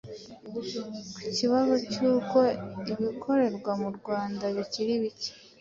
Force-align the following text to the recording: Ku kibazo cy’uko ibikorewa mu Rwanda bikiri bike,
Ku 1.19 1.27
kibazo 1.37 1.73
cy’uko 1.91 2.37
ibikorewa 2.91 3.71
mu 3.81 3.89
Rwanda 3.97 4.43
bikiri 4.55 4.93
bike, 5.01 5.31